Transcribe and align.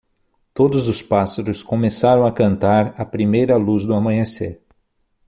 Todos 0.51 0.87
os 0.87 1.03
pássaros 1.03 1.61
começaram 1.61 2.25
a 2.25 2.31
cantar 2.31 2.95
à 2.99 3.05
primeira 3.05 3.55
luz 3.55 3.85
do 3.85 3.93
amanhecer. 3.93 4.59